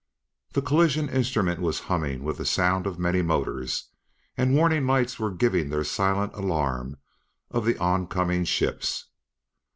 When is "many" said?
2.97-3.21